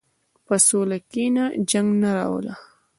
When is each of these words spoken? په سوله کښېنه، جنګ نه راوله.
په 0.45 0.55
سوله 0.67 0.97
کښېنه، 1.11 1.43
جنګ 1.69 1.87
نه 2.01 2.09
راوله. 2.17 2.53